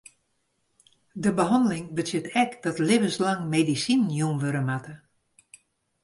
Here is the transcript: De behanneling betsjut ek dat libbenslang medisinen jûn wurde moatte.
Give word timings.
De 1.23 1.31
behanneling 1.39 1.87
betsjut 1.95 2.27
ek 2.41 2.51
dat 2.63 2.77
libbenslang 2.87 3.41
medisinen 3.53 4.11
jûn 4.17 4.39
wurde 4.41 4.63
moatte. 4.69 4.95